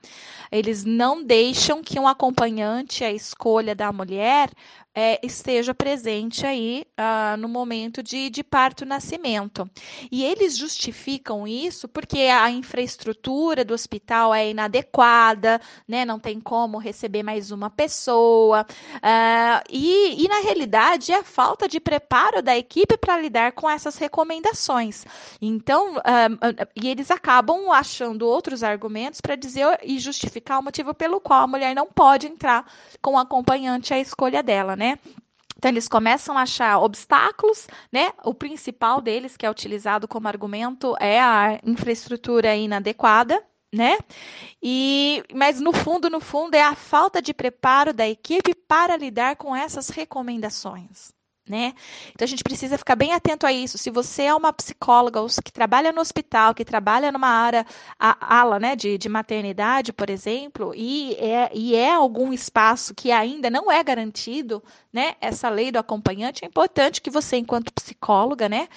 Eles 0.51 0.85
não 0.85 1.23
deixam 1.23 1.83
que 1.83 1.99
um 1.99 2.07
acompanhante 2.07 3.03
à 3.03 3.11
escolha 3.11 3.75
da 3.75 3.91
mulher 3.91 4.49
é, 4.95 5.19
esteja 5.21 5.73
presente 5.73 6.45
aí 6.45 6.87
uh, 6.97 7.35
no 7.35 7.49
momento 7.49 8.01
de, 8.01 8.29
de 8.29 8.41
parto-nascimento. 8.43 9.69
E 10.09 10.23
eles 10.23 10.57
justificam 10.57 11.45
isso 11.45 11.89
porque 11.89 12.19
a 12.21 12.49
infraestrutura 12.49 13.65
do 13.65 13.73
hospital 13.73 14.33
é 14.33 14.49
inadequada, 14.49 15.59
né? 15.85 16.05
não 16.05 16.17
tem 16.17 16.39
como 16.39 16.77
receber 16.77 17.23
mais 17.23 17.51
uma 17.51 17.69
pessoa. 17.69 18.65
Uh, 18.95 19.63
e, 19.69 20.23
e, 20.23 20.27
na 20.29 20.39
realidade, 20.39 21.11
é 21.11 21.17
a 21.17 21.23
falta 21.23 21.67
de 21.67 21.81
preparo 21.81 22.41
da 22.41 22.55
equipe 22.57 22.95
para 22.95 23.19
lidar 23.19 23.51
com 23.51 23.69
essas 23.69 23.97
recomendações. 23.97 25.03
Então, 25.41 25.97
uh, 25.97 26.69
e 26.73 26.87
eles 26.87 27.11
acabam 27.11 27.69
achando 27.69 28.25
outros 28.25 28.63
argumentos 28.63 29.19
para 29.19 29.35
dizer 29.35 29.77
e 29.83 29.99
justificar 29.99 30.59
o 30.59 30.63
motivo 30.63 30.93
pelo 30.93 31.19
qual 31.19 31.43
a 31.43 31.47
mulher 31.47 31.75
não 31.75 31.87
pode 31.87 32.27
entrar 32.27 32.65
com 33.01 33.15
o 33.15 33.17
acompanhante 33.17 33.93
à 33.93 33.99
escolha 33.99 34.41
dela, 34.41 34.75
né? 34.75 34.84
Né? 34.85 34.99
Então, 35.57 35.71
eles 35.71 35.87
começam 35.87 36.37
a 36.37 36.41
achar 36.41 36.79
obstáculos, 36.79 37.67
né? 37.91 38.11
O 38.23 38.33
principal 38.33 39.01
deles, 39.01 39.35
que 39.35 39.45
é 39.45 39.49
utilizado 39.49 40.07
como 40.07 40.27
argumento, 40.27 40.95
é 40.99 41.19
a 41.19 41.59
infraestrutura 41.63 42.55
inadequada, 42.55 43.41
né? 43.73 43.97
E, 44.61 45.23
mas 45.33 45.59
no 45.59 45.73
fundo, 45.73 46.09
no 46.09 46.19
fundo, 46.19 46.55
é 46.55 46.61
a 46.61 46.75
falta 46.75 47.21
de 47.21 47.33
preparo 47.33 47.93
da 47.93 48.07
equipe 48.07 48.53
para 48.53 48.97
lidar 48.97 49.37
com 49.37 49.55
essas 49.55 49.89
recomendações. 49.89 51.14
Né? 51.47 51.73
Então 52.11 52.25
a 52.25 52.27
gente 52.27 52.43
precisa 52.43 52.77
ficar 52.77 52.95
bem 52.95 53.13
atento 53.13 53.45
a 53.45 53.53
isso. 53.53 53.77
Se 53.77 53.91
você 53.91 54.23
é 54.23 54.33
uma 54.33 54.51
psicóloga 54.51 55.19
que 55.43 55.51
trabalha 55.51 55.91
no 55.91 56.01
hospital, 56.01 56.55
que 56.55 56.65
trabalha 56.65 57.11
numa 57.11 57.27
área, 57.27 57.65
a, 57.99 58.39
ala, 58.39 58.59
né, 58.59 58.75
de, 58.75 58.97
de 58.97 59.07
maternidade, 59.07 59.93
por 59.93 60.09
exemplo, 60.09 60.73
e 60.75 61.13
é, 61.15 61.51
e 61.53 61.75
é 61.75 61.93
algum 61.93 62.33
espaço 62.33 62.95
que 62.95 63.11
ainda 63.11 63.49
não 63.49 63.71
é 63.71 63.83
garantido, 63.83 64.63
né, 64.91 65.15
essa 65.21 65.49
lei 65.49 65.71
do 65.71 65.77
acompanhante, 65.77 66.43
é 66.43 66.47
importante 66.47 67.01
que 67.01 67.09
você, 67.11 67.37
enquanto 67.37 67.73
psicóloga, 67.73 68.49
né, 68.49 68.67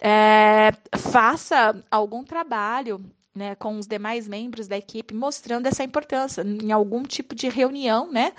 é, 0.00 0.72
faça 0.96 1.82
algum 1.90 2.24
trabalho 2.24 3.04
né, 3.34 3.54
com 3.54 3.78
os 3.78 3.86
demais 3.86 4.28
membros 4.28 4.68
da 4.68 4.76
equipe, 4.76 5.14
mostrando 5.14 5.66
essa 5.66 5.82
importância 5.82 6.42
em 6.42 6.70
algum 6.70 7.02
tipo 7.02 7.34
de 7.34 7.48
reunião, 7.48 8.10
né, 8.10 8.32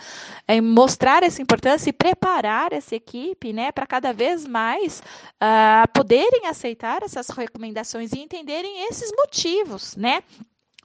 é 0.48 0.62
mostrar 0.62 1.24
essa 1.24 1.42
importância 1.42 1.90
e 1.90 1.94
preparar 1.94 2.72
essa 2.74 2.96
equipe, 2.96 3.52
né, 3.52 3.72
para 3.72 3.88
cada 3.88 4.14
vez 4.14 4.46
mais 4.46 5.02
uh, 5.42 5.88
poderem 5.94 6.48
aceitar 6.48 7.02
essas 7.04 7.30
recomendações 7.30 8.14
e 8.14 8.20
entenderem 8.20 8.88
esses 8.88 9.12
motivos, 9.18 9.96
né, 9.96 10.22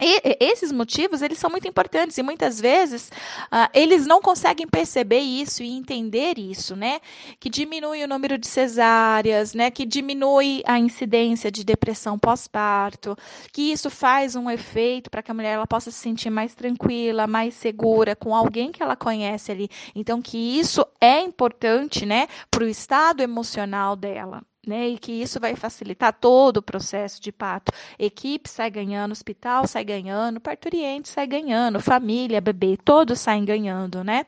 e 0.01 0.37
esses 0.41 0.71
motivos 0.71 1.23
eles 1.23 1.39
são 1.39 1.51
muito 1.51 1.67
importantes 1.67 2.17
e 2.19 2.23
muitas 2.23 2.61
vezes 2.61 3.11
uh, 3.53 3.69
eles 3.75 4.07
não 4.07 4.21
conseguem 4.21 4.67
perceber 4.67 5.19
isso 5.19 5.63
e 5.63 5.71
entender 5.71 6.39
isso, 6.39 6.77
né? 6.77 7.01
Que 7.41 7.51
diminui 7.51 8.05
o 8.05 8.09
número 8.09 8.39
de 8.39 8.47
cesáreas, 8.47 9.55
né? 9.55 9.71
Que 9.71 9.85
diminui 9.85 10.63
a 10.65 10.79
incidência 10.79 11.51
de 11.51 11.65
depressão 11.65 12.19
pós-parto, 12.19 13.17
que 13.53 13.73
isso 13.73 13.91
faz 13.91 14.37
um 14.37 14.49
efeito 14.49 15.11
para 15.11 15.23
que 15.23 15.31
a 15.31 15.35
mulher 15.35 15.55
ela 15.55 15.67
possa 15.67 15.91
se 15.91 15.99
sentir 15.99 16.31
mais 16.31 16.55
tranquila, 16.55 17.27
mais 17.27 17.55
segura 17.55 18.15
com 18.15 18.35
alguém 18.35 18.71
que 18.71 18.83
ela 18.83 18.97
conhece 18.97 19.51
ali. 19.51 19.69
Então 19.95 20.23
que 20.23 20.39
isso 20.59 20.87
é 21.01 21.21
importante, 21.21 22.07
né? 22.07 22.29
Para 22.51 22.65
o 22.65 22.69
estado 22.69 23.21
emocional 23.23 23.97
dela 23.97 24.43
né? 24.69 24.89
E 24.89 24.99
que 24.99 25.13
isso 25.13 25.41
vai 25.41 25.57
facilitar 25.57 26.13
todo 26.13 26.59
o 26.59 26.63
processo 26.63 27.21
de 27.21 27.33
parto. 27.33 27.73
Equipe 27.99 28.49
sai 28.49 28.71
ganhando, 28.71 29.13
hospital 29.13 29.67
sai 29.67 29.85
ganhando, 29.85 30.41
parturiente 30.41 31.09
sai 31.09 31.27
ganhando, 31.27 31.81
família, 31.81 32.41
bebê, 32.41 32.77
todos 32.77 33.21
saem 33.21 33.45
ganhando, 33.45 34.05
né? 34.05 34.27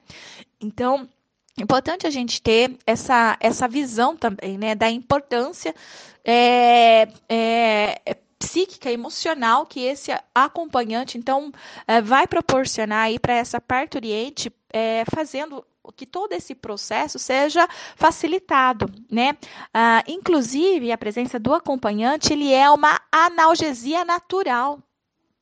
Então, 0.60 1.08
importante 1.58 2.06
a 2.06 2.10
gente 2.10 2.40
ter 2.42 2.76
essa, 2.86 3.36
essa 3.40 3.68
visão 3.68 4.16
também, 4.16 4.58
né? 4.58 4.74
Da 4.74 4.90
importância 4.90 5.74
é, 6.24 7.08
é, 7.28 8.16
psíquica, 8.38 8.90
emocional 8.90 9.66
que 9.66 9.80
esse 9.80 10.10
acompanhante, 10.34 11.18
então, 11.18 11.52
é, 11.86 12.00
vai 12.00 12.26
proporcionar 12.26 13.04
aí 13.04 13.18
para 13.18 13.34
essa 13.34 13.60
parturiente, 13.60 14.50
é, 14.72 15.04
fazendo 15.14 15.64
que 15.96 16.06
todo 16.06 16.32
esse 16.32 16.54
processo 16.54 17.18
seja 17.18 17.68
facilitado, 17.96 18.86
né? 19.10 19.36
Ah, 19.72 20.04
inclusive, 20.06 20.92
a 20.92 20.98
presença 20.98 21.38
do 21.38 21.54
acompanhante, 21.54 22.32
ele 22.32 22.52
é 22.52 22.70
uma 22.70 23.00
analgesia 23.10 24.04
natural, 24.04 24.78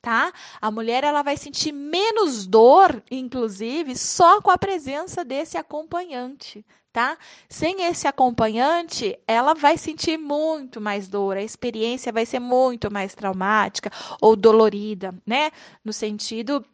tá? 0.01 0.31
A 0.61 0.71
mulher 0.71 1.03
ela 1.03 1.21
vai 1.21 1.37
sentir 1.37 1.71
menos 1.71 2.47
dor, 2.47 3.03
inclusive, 3.11 3.95
só 3.95 4.41
com 4.41 4.49
a 4.49 4.57
presença 4.57 5.23
desse 5.23 5.57
acompanhante, 5.57 6.65
tá? 6.91 7.17
Sem 7.47 7.83
esse 7.83 8.07
acompanhante, 8.07 9.17
ela 9.27 9.53
vai 9.53 9.77
sentir 9.77 10.17
muito 10.17 10.81
mais 10.81 11.07
dor, 11.07 11.37
a 11.37 11.43
experiência 11.43 12.11
vai 12.11 12.25
ser 12.25 12.39
muito 12.39 12.91
mais 12.91 13.13
traumática 13.13 13.91
ou 14.21 14.35
dolorida, 14.35 15.13
né? 15.25 15.51
No 15.83 15.93
sentido 15.93 16.65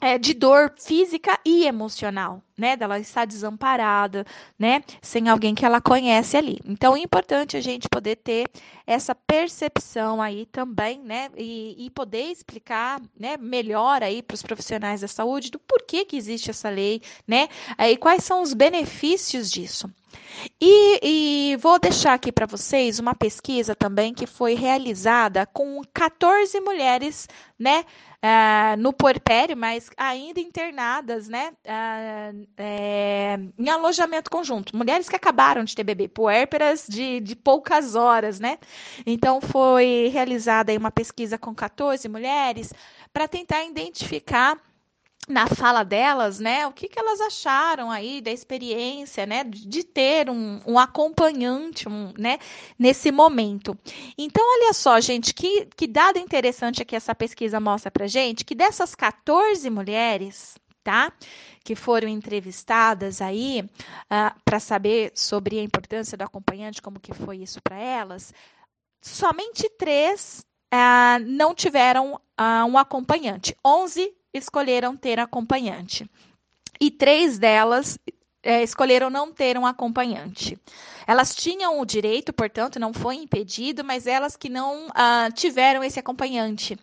é, 0.00 0.18
de 0.18 0.34
dor 0.34 0.74
física 0.78 1.38
e 1.44 1.64
emocional, 1.64 2.42
né? 2.56 2.76
Dela 2.76 2.98
estar 2.98 3.24
desamparada, 3.24 4.24
né? 4.58 4.82
Sem 5.02 5.28
alguém 5.28 5.54
que 5.54 5.64
ela 5.64 5.80
conhece 5.80 6.36
ali. 6.36 6.58
Então, 6.64 6.96
é 6.96 7.00
importante 7.00 7.56
a 7.56 7.60
gente 7.60 7.88
poder 7.88 8.16
ter 8.16 8.46
essa 8.86 9.14
percepção 9.14 10.22
aí 10.22 10.46
também, 10.46 11.00
né? 11.00 11.28
E, 11.36 11.86
e 11.86 11.90
poder 11.90 12.30
explicar, 12.30 13.00
né? 13.18 13.36
Melhor 13.36 14.02
aí 14.02 14.22
para 14.22 14.34
os 14.34 14.42
profissionais 14.42 15.00
da 15.00 15.08
saúde 15.08 15.50
do 15.50 15.58
porquê 15.58 16.04
que 16.04 16.16
existe 16.16 16.50
essa 16.50 16.68
lei, 16.68 17.02
né? 17.26 17.48
E 17.78 17.96
quais 17.96 18.24
são 18.24 18.42
os 18.42 18.54
benefícios 18.54 19.50
disso. 19.50 19.90
E, 20.60 21.00
e, 21.52 21.56
vou 21.56 21.78
deixar 21.78 22.14
aqui 22.14 22.30
para 22.30 22.46
vocês 22.46 22.98
uma 22.98 23.14
pesquisa 23.14 23.74
também 23.74 24.14
que 24.14 24.26
foi 24.26 24.54
realizada 24.54 25.46
com 25.46 25.82
14 25.92 26.60
mulheres, 26.60 27.28
né, 27.58 27.84
uh, 28.22 28.76
no 28.78 28.92
puerpério, 28.92 29.56
mas 29.56 29.90
ainda 29.96 30.40
internadas, 30.40 31.28
né, 31.28 31.52
uh, 31.64 32.45
é, 32.56 33.38
em 33.58 33.68
alojamento 33.68 34.30
conjunto. 34.30 34.76
Mulheres 34.76 35.08
que 35.08 35.16
acabaram 35.16 35.64
de 35.64 35.74
ter 35.74 35.84
bebê, 35.84 36.08
puérperas 36.08 36.86
de, 36.88 37.20
de 37.20 37.36
poucas 37.36 37.94
horas, 37.94 38.40
né. 38.40 38.58
Então, 39.06 39.40
foi 39.40 40.10
realizada 40.12 40.72
uma 40.76 40.90
pesquisa 40.90 41.38
com 41.38 41.54
14 41.54 42.08
mulheres 42.08 42.72
para 43.12 43.28
tentar 43.28 43.64
identificar 43.64 44.58
na 45.28 45.46
fala 45.48 45.82
delas, 45.82 46.38
né, 46.38 46.66
o 46.66 46.72
que, 46.72 46.88
que 46.88 46.98
elas 46.98 47.20
acharam 47.20 47.90
aí 47.90 48.20
da 48.20 48.30
experiência, 48.30 49.26
né, 49.26 49.42
de 49.42 49.82
ter 49.82 50.30
um, 50.30 50.60
um 50.64 50.78
acompanhante, 50.78 51.88
um, 51.88 52.12
né, 52.16 52.38
nesse 52.78 53.10
momento. 53.10 53.76
Então, 54.16 54.44
olha 54.44 54.72
só, 54.72 55.00
gente, 55.00 55.34
que, 55.34 55.66
que 55.76 55.86
dado 55.86 56.18
interessante 56.18 56.80
aqui 56.80 56.94
essa 56.94 57.14
pesquisa 57.14 57.58
mostra 57.58 57.90
pra 57.90 58.06
gente, 58.06 58.44
que 58.44 58.54
dessas 58.54 58.94
14 58.94 59.68
mulheres, 59.68 60.56
tá, 60.86 61.12
que 61.64 61.74
foram 61.74 62.06
entrevistadas 62.06 63.20
aí 63.20 63.60
uh, 63.62 63.68
ah, 64.08 64.36
para 64.44 64.60
saber 64.60 65.10
sobre 65.16 65.58
a 65.58 65.62
importância 65.62 66.16
do 66.16 66.22
acompanhante, 66.22 66.80
como 66.80 67.00
que 67.00 67.12
foi 67.12 67.38
isso 67.38 67.60
para 67.60 67.76
elas, 67.76 68.32
somente 69.02 69.68
três 69.70 70.46
uh, 70.72 71.18
não 71.26 71.56
tiveram 71.56 72.14
uh, 72.14 72.64
um 72.68 72.78
acompanhante. 72.78 73.56
11 73.66 74.14
escolheram 74.32 74.96
ter 74.96 75.18
acompanhante. 75.18 76.08
E 76.80 76.88
três 76.88 77.36
delas 77.36 77.98
é, 78.46 78.62
escolheram 78.62 79.10
não 79.10 79.32
ter 79.32 79.58
um 79.58 79.66
acompanhante. 79.66 80.56
Elas 81.04 81.34
tinham 81.34 81.80
o 81.80 81.84
direito, 81.84 82.32
portanto, 82.32 82.80
não 82.80 82.92
foi 82.92 83.16
impedido, 83.16 83.84
mas 83.84 84.06
elas 84.06 84.36
que 84.36 84.48
não 84.48 84.88
ah, 84.94 85.28
tiveram 85.32 85.82
esse 85.82 85.98
acompanhante. 85.98 86.76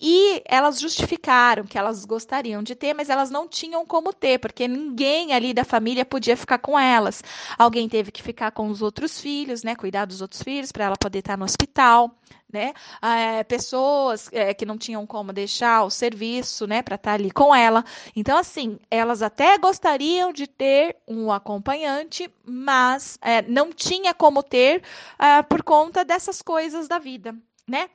E 0.00 0.42
elas 0.46 0.80
justificaram 0.80 1.64
que 1.64 1.78
elas 1.78 2.04
gostariam 2.04 2.62
de 2.62 2.74
ter, 2.74 2.94
mas 2.94 3.10
elas 3.10 3.30
não 3.30 3.46
tinham 3.46 3.84
como 3.86 4.12
ter, 4.12 4.38
porque 4.38 4.66
ninguém 4.66 5.32
ali 5.32 5.54
da 5.54 5.64
família 5.64 6.04
podia 6.04 6.36
ficar 6.36 6.58
com 6.58 6.78
elas. 6.78 7.22
Alguém 7.58 7.88
teve 7.88 8.10
que 8.10 8.22
ficar 8.22 8.50
com 8.50 8.68
os 8.68 8.82
outros 8.82 9.20
filhos, 9.20 9.62
né? 9.62 9.74
Cuidar 9.74 10.06
dos 10.06 10.20
outros 10.20 10.42
filhos 10.42 10.72
para 10.72 10.84
ela 10.84 10.96
poder 10.96 11.20
estar 11.20 11.36
no 11.36 11.44
hospital 11.44 12.14
né? 12.52 12.72
É, 13.00 13.42
pessoas 13.44 14.28
é, 14.32 14.52
que 14.52 14.66
não 14.66 14.76
tinham 14.76 15.06
como 15.06 15.32
deixar 15.32 15.84
o 15.84 15.90
serviço, 15.90 16.66
né, 16.66 16.82
para 16.82 16.96
estar 16.96 17.10
tá 17.10 17.14
ali 17.14 17.30
com 17.30 17.54
ela. 17.54 17.84
Então, 18.14 18.36
assim, 18.36 18.78
elas 18.90 19.22
até 19.22 19.56
gostariam 19.58 20.32
de 20.32 20.46
ter 20.46 20.96
um 21.08 21.32
acompanhante, 21.32 22.30
mas 22.44 23.18
é, 23.22 23.42
não 23.42 23.72
tinha 23.72 24.12
como 24.12 24.42
ter 24.42 24.82
é, 25.18 25.42
por 25.42 25.62
conta 25.62 26.04
dessas 26.04 26.42
coisas 26.42 26.86
da 26.88 26.98
vida, 26.98 27.34
né? 27.66 27.88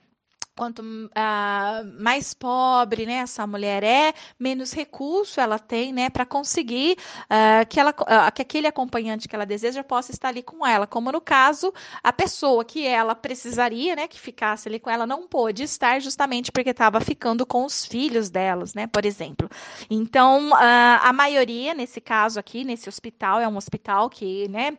Quanto 0.57 0.81
uh, 0.81 2.01
mais 2.01 2.33
pobre 2.33 3.05
né, 3.05 3.17
essa 3.17 3.45
mulher 3.45 3.83
é, 3.83 4.13
menos 4.39 4.73
recurso 4.73 5.39
ela 5.39 5.59
tem 5.59 5.93
né, 5.93 6.09
para 6.09 6.25
conseguir 6.25 6.97
uh, 7.25 7.65
que, 7.69 7.79
ela, 7.79 7.91
uh, 7.91 8.31
que 8.33 8.41
aquele 8.41 8.65
acompanhante 8.65 9.27
que 9.27 9.35
ela 9.35 9.45
deseja 9.45 9.83
possa 9.83 10.11
estar 10.11 10.29
ali 10.29 10.41
com 10.41 10.65
ela. 10.65 10.87
Como 10.87 11.11
no 11.11 11.21
caso, 11.21 11.71
a 12.03 12.11
pessoa 12.11 12.65
que 12.65 12.85
ela 12.85 13.13
precisaria 13.13 13.95
né, 13.95 14.07
que 14.07 14.19
ficasse 14.19 14.67
ali 14.67 14.79
com 14.79 14.89
ela 14.89 15.05
não 15.05 15.27
pôde 15.27 15.61
estar 15.63 16.01
justamente 16.01 16.51
porque 16.51 16.71
estava 16.71 16.99
ficando 16.99 17.45
com 17.45 17.63
os 17.63 17.85
filhos 17.85 18.29
delas, 18.29 18.73
né, 18.73 18.87
por 18.87 19.05
exemplo. 19.05 19.47
Então, 19.89 20.49
a 20.55 21.13
maioria, 21.13 21.73
nesse 21.75 22.01
caso 22.01 22.39
aqui, 22.39 22.63
nesse 22.63 22.89
hospital, 22.89 23.39
é 23.39 23.47
um 23.47 23.57
hospital 23.57 24.09
que 24.09 24.47
né, 24.47 24.75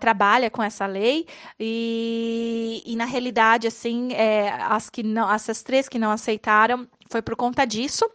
trabalha 0.00 0.48
com 0.50 0.62
essa 0.62 0.86
lei 0.86 1.26
e, 1.60 2.82
e 2.86 2.96
na 2.96 3.04
realidade, 3.04 3.66
assim, 3.66 4.12
é, 4.12 4.50
as 4.62 4.88
que 4.88 5.02
não, 5.02 5.17
essas 5.32 5.62
três 5.62 5.88
que 5.88 5.98
não 5.98 6.10
aceitaram, 6.10 6.86
foi 7.10 7.22
por 7.22 7.34
conta 7.34 7.64
disso, 7.64 8.08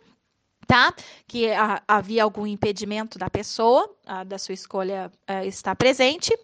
tá? 0.68 0.94
Que 1.28 1.52
a, 1.52 1.82
havia 1.88 2.24
algum 2.24 2.46
impedimento 2.46 3.18
da 3.18 3.30
pessoa, 3.30 3.90
a, 4.06 4.24
da 4.24 4.38
sua 4.38 4.54
escolha 4.54 5.12
a, 5.28 5.46
estar 5.46 5.76
presente. 5.76 6.38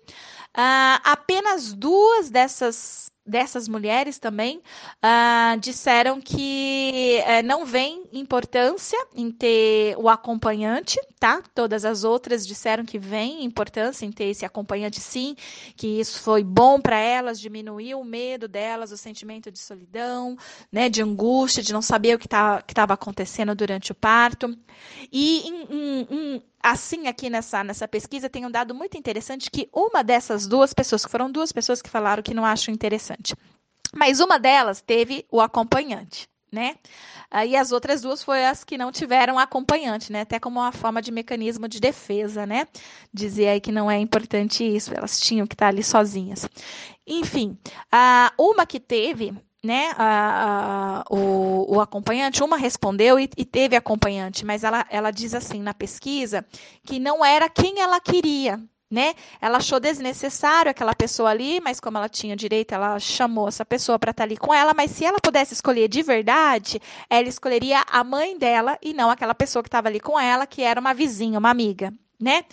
Ah, 0.53 0.99
apenas 1.03 1.73
duas 1.73 2.29
dessas 2.29 3.08
dessas 3.29 3.67
mulheres 3.67 4.17
também 4.17 4.57
uh, 4.57 5.59
disseram 5.59 6.19
que 6.19 7.21
uh, 7.21 7.45
não 7.45 7.65
vem 7.65 8.03
importância 8.11 8.97
em 9.15 9.31
ter 9.31 9.95
o 9.97 10.09
acompanhante, 10.09 10.99
tá? 11.19 11.41
Todas 11.53 11.85
as 11.85 12.03
outras 12.03 12.45
disseram 12.45 12.83
que 12.83 12.97
vem 12.97 13.43
importância 13.43 14.05
em 14.05 14.11
ter 14.11 14.25
esse 14.25 14.45
acompanhante, 14.45 14.99
sim, 14.99 15.35
que 15.75 15.99
isso 15.99 16.19
foi 16.19 16.43
bom 16.43 16.81
para 16.81 16.97
elas, 16.97 17.39
diminuiu 17.39 17.99
o 17.99 18.05
medo 18.05 18.47
delas, 18.47 18.91
o 18.91 18.97
sentimento 18.97 19.51
de 19.51 19.59
solidão, 19.59 20.35
né, 20.71 20.89
de 20.89 21.01
angústia, 21.01 21.63
de 21.63 21.71
não 21.71 21.81
saber 21.81 22.15
o 22.15 22.19
que 22.19 22.27
tá, 22.27 22.63
estava 22.67 22.93
acontecendo 22.93 23.53
durante 23.55 23.91
o 23.91 23.95
parto. 23.95 24.57
E 25.11 25.47
em, 25.47 26.07
em 26.09 26.43
assim 26.61 27.07
aqui 27.07 27.29
nessa, 27.29 27.63
nessa 27.63 27.87
pesquisa 27.87 28.29
tem 28.29 28.45
um 28.45 28.51
dado 28.51 28.73
muito 28.75 28.97
interessante 28.97 29.49
que 29.49 29.69
uma 29.73 30.03
dessas 30.03 30.47
duas 30.47 30.73
pessoas, 30.73 31.05
que 31.05 31.11
foram 31.11 31.31
duas 31.31 31.51
pessoas 31.51 31.81
que 31.81 31.89
falaram 31.89 32.23
que 32.23 32.33
não 32.33 32.45
acham 32.45 32.73
interessante, 32.73 33.35
mas 33.95 34.19
uma 34.19 34.39
delas 34.39 34.81
teve 34.81 35.25
o 35.31 35.41
acompanhante, 35.41 36.27
né? 36.51 36.75
Uh, 37.31 37.45
e 37.45 37.55
as 37.55 37.71
outras 37.71 38.01
duas 38.01 38.23
foram 38.23 38.45
as 38.45 38.63
que 38.63 38.77
não 38.77 38.91
tiveram 38.91 39.37
acompanhante, 39.37 40.11
né? 40.11 40.21
Até 40.21 40.39
como 40.39 40.59
uma 40.59 40.71
forma 40.71 41.01
de 41.01 41.11
mecanismo 41.11 41.67
de 41.67 41.79
defesa, 41.79 42.45
né? 42.45 42.67
Dizia 43.13 43.51
aí 43.51 43.61
que 43.61 43.71
não 43.71 43.89
é 43.89 43.97
importante 43.97 44.63
isso, 44.63 44.93
elas 44.95 45.19
tinham 45.19 45.45
que 45.45 45.53
estar 45.53 45.67
ali 45.67 45.83
sozinhas. 45.83 46.47
Enfim, 47.05 47.57
uh, 47.93 48.43
uma 48.43 48.65
que 48.65 48.79
teve 48.79 49.33
né, 49.63 49.91
a, 49.97 51.03
a, 51.09 51.13
o, 51.13 51.75
o, 51.75 51.81
acompanhante, 51.81 52.43
uma 52.43 52.57
respondeu 52.57 53.19
e, 53.19 53.29
e, 53.35 53.43
teve 53.43 53.75
acompanhante, 53.75 54.45
mas 54.45 54.63
ela, 54.63 54.85
ela 54.89 55.11
diz 55.11 55.33
assim 55.33 55.61
na 55.61 55.73
pesquisa 55.73 56.45
que 56.83 56.99
não 56.99 57.23
era 57.25 57.49
quem 57.49 57.81
ela 57.81 57.99
queria, 57.99 58.61
né? 58.89 59.13
Ela 59.39 59.57
achou 59.57 59.79
desnecessário 59.79 60.71
aquela 60.71 60.95
pessoa 60.95 61.29
ali, 61.29 61.59
mas 61.59 61.79
como 61.79 61.97
ela 61.97 62.09
tinha 62.09 62.35
direito, 62.35 62.73
ela 62.73 62.97
chamou 62.99 63.47
essa 63.47 63.65
pessoa 63.65 63.99
para 63.99 64.11
estar 64.11 64.21
tá 64.21 64.25
ali 64.25 64.37
com 64.37 64.53
ela. 64.53 64.73
Mas 64.73 64.91
se 64.91 65.05
ela 65.05 65.19
pudesse 65.21 65.53
escolher 65.53 65.87
de 65.87 66.01
verdade, 66.01 66.81
ela 67.09 67.27
escolheria 67.27 67.83
a 67.91 68.03
mãe 68.03 68.37
dela 68.37 68.79
e 68.81 68.93
não 68.93 69.11
aquela 69.11 69.35
pessoa 69.35 69.61
que 69.61 69.67
estava 69.67 69.89
ali 69.89 69.99
com 69.99 70.19
ela, 70.19 70.47
que 70.47 70.63
era 70.63 70.79
uma 70.79 70.93
vizinha, 70.93 71.37
uma 71.37 71.51
amiga 71.51 71.93
né, 72.19 72.43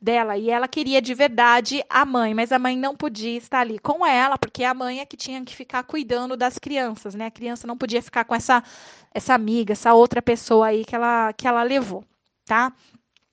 dela, 0.00 0.36
e 0.36 0.50
ela 0.50 0.68
queria 0.68 1.00
de 1.00 1.14
verdade 1.14 1.82
a 1.88 2.04
mãe, 2.04 2.34
mas 2.34 2.52
a 2.52 2.58
mãe 2.58 2.76
não 2.76 2.94
podia 2.94 3.38
estar 3.38 3.60
ali 3.60 3.78
com 3.78 4.04
ela, 4.04 4.36
porque 4.36 4.62
a 4.64 4.74
mãe 4.74 5.00
é 5.00 5.06
que 5.06 5.16
tinha 5.16 5.42
que 5.44 5.56
ficar 5.56 5.82
cuidando 5.84 6.36
das 6.36 6.58
crianças, 6.58 7.14
né? 7.14 7.26
A 7.26 7.30
criança 7.30 7.66
não 7.66 7.76
podia 7.76 8.02
ficar 8.02 8.24
com 8.24 8.34
essa 8.34 8.62
essa 9.14 9.32
amiga, 9.34 9.72
essa 9.72 9.94
outra 9.94 10.20
pessoa 10.20 10.66
aí 10.66 10.84
que 10.84 10.94
ela 10.94 11.32
que 11.32 11.48
ela 11.48 11.62
levou, 11.62 12.04
tá? 12.44 12.72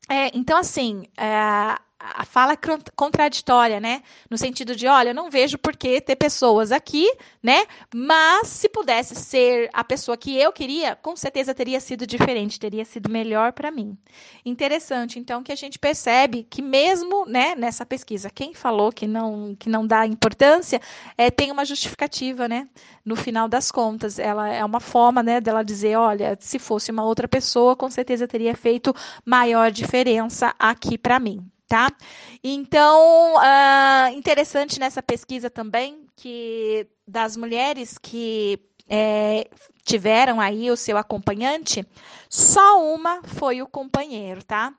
É, 0.09 0.31
então 0.37 0.57
assim, 0.57 1.05
é, 1.17 1.77
a 2.01 2.25
fala 2.25 2.57
contraditória, 2.95 3.79
né? 3.79 4.01
No 4.29 4.37
sentido 4.37 4.75
de, 4.75 4.87
olha, 4.87 5.13
não 5.13 5.29
vejo 5.29 5.57
por 5.57 5.75
que 5.75 6.01
ter 6.01 6.15
pessoas 6.15 6.71
aqui, 6.71 7.09
né? 7.41 7.65
Mas 7.93 8.47
se 8.47 8.67
pudesse 8.67 9.15
ser 9.15 9.69
a 9.71 9.83
pessoa 9.83 10.17
que 10.17 10.35
eu 10.35 10.51
queria, 10.51 10.95
com 10.95 11.15
certeza 11.15 11.53
teria 11.53 11.79
sido 11.79 12.07
diferente, 12.07 12.59
teria 12.59 12.83
sido 12.83 13.09
melhor 13.09 13.53
para 13.53 13.69
mim. 13.69 13.97
Interessante, 14.45 15.19
então, 15.19 15.43
que 15.43 15.51
a 15.51 15.55
gente 15.55 15.77
percebe 15.77 16.45
que 16.49 16.61
mesmo, 16.61 17.25
né, 17.25 17.55
nessa 17.55 17.85
pesquisa, 17.85 18.29
quem 18.29 18.53
falou 18.53 18.91
que 18.91 19.07
não 19.07 19.55
que 19.59 19.69
não 19.69 19.85
dá 19.85 20.05
importância, 20.05 20.81
é, 21.17 21.29
tem 21.29 21.51
uma 21.51 21.65
justificativa, 21.65 22.47
né? 22.47 22.67
No 23.05 23.15
final 23.15 23.47
das 23.47 23.71
contas, 23.71 24.17
ela 24.19 24.49
é 24.49 24.63
uma 24.65 24.79
forma, 24.79 25.21
né, 25.21 25.39
dela 25.39 25.63
dizer, 25.63 25.95
olha, 25.97 26.37
se 26.39 26.57
fosse 26.59 26.91
uma 26.91 27.03
outra 27.03 27.27
pessoa, 27.27 27.75
com 27.75 27.89
certeza 27.89 28.27
teria 28.27 28.55
feito 28.55 28.93
maior 29.25 29.71
diferença 29.71 30.55
aqui 30.59 30.97
para 30.97 31.19
mim 31.19 31.51
tá? 31.71 31.87
Então, 32.43 33.35
uh, 33.35 34.13
interessante 34.13 34.77
nessa 34.77 35.01
pesquisa 35.01 35.49
também 35.49 36.05
que 36.17 36.85
das 37.07 37.37
mulheres 37.37 37.97
que 37.97 38.59
é, 38.89 39.49
tiveram 39.85 40.41
aí 40.41 40.69
o 40.69 40.75
seu 40.75 40.97
acompanhante, 40.97 41.87
só 42.29 42.83
uma 42.83 43.23
foi 43.23 43.61
o 43.61 43.67
companheiro, 43.67 44.43
tá? 44.43 44.73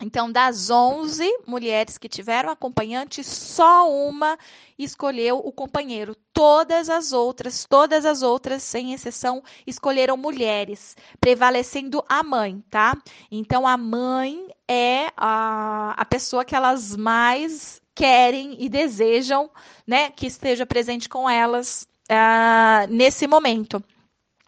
Então, 0.00 0.32
das 0.32 0.70
11 0.70 1.22
mulheres 1.46 1.98
que 1.98 2.08
tiveram 2.08 2.48
acompanhante, 2.48 3.22
só 3.22 3.88
uma 3.88 4.38
escolheu 4.78 5.36
o 5.38 5.52
companheiro. 5.52 6.16
Todas 6.32 6.88
as 6.88 7.12
outras, 7.12 7.66
todas 7.68 8.06
as 8.06 8.22
outras, 8.22 8.62
sem 8.62 8.94
exceção, 8.94 9.44
escolheram 9.66 10.16
mulheres, 10.16 10.96
prevalecendo 11.20 12.02
a 12.08 12.22
mãe, 12.22 12.64
tá? 12.70 12.96
Então, 13.30 13.66
a 13.66 13.76
mãe 13.76 14.48
é 14.68 15.08
a, 15.16 15.94
a 15.96 16.04
pessoa 16.04 16.44
que 16.44 16.54
elas 16.54 16.96
mais 16.96 17.80
querem 17.94 18.56
e 18.58 18.68
desejam, 18.68 19.50
né, 19.86 20.10
que 20.10 20.26
esteja 20.26 20.64
presente 20.64 21.08
com 21.08 21.28
elas 21.28 21.86
uh, 22.10 22.90
nesse 22.90 23.26
momento. 23.26 23.82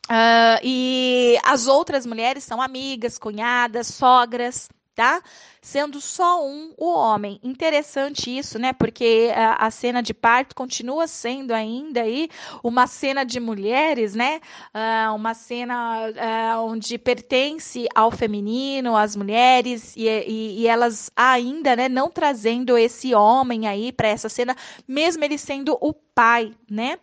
Uh, 0.07 0.61
e 0.63 1.39
as 1.43 1.67
outras 1.67 2.05
mulheres 2.05 2.45
são 2.45 2.61
amigas, 2.61 3.19
cunhadas, 3.19 3.87
sogras, 3.87 4.69
tá? 4.95 5.23
Sendo 5.61 6.01
só 6.01 6.45
um 6.47 6.73
o 6.77 6.93
homem. 6.93 7.41
Interessante 7.43 8.37
isso, 8.37 8.59
né? 8.59 8.73
Porque 8.73 9.31
a, 9.35 9.67
a, 9.67 9.71
cena 9.71 10.03
de 10.03 10.15
parto 10.15 10.55
continua 10.55 11.07
sendo 11.07 11.53
ainda 11.53 12.03
aí 12.03 12.29
uma 12.63 12.87
cena 12.87 13.25
de 13.25 13.41
mulheres, 13.41 14.15
né? 14.15 14.41
Uh, 14.75 15.15
uma 15.15 15.35
cena 15.35 16.09
uh, 16.09 16.65
onde 16.67 16.97
pertence 16.99 17.87
ao 17.95 18.11
feminino, 18.11 18.97
às 18.97 19.17
mulheres, 19.17 19.95
e, 19.97 20.07
e, 20.07 20.61
e 20.61 20.67
elas 20.67 21.11
ainda, 21.17 21.75
né, 21.75 21.89
não 21.89 22.11
trazendo 22.11 22.77
esse 22.79 23.15
homem 23.15 23.67
aí 23.67 23.91
para 23.93 24.09
essa 24.09 24.29
cena, 24.29 24.57
mesmo 24.87 25.25
ele 25.25 25.39
sendo 25.39 25.77
o 25.81 25.93
pai, 25.93 26.53
né? 26.71 26.99